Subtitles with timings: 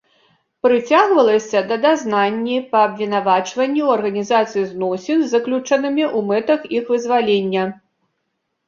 [0.67, 7.63] Прыцягвалася да дазнанні па абвінавачванні ў арганізацыі зносін з заключанымі ў мэтах іх вызвалення.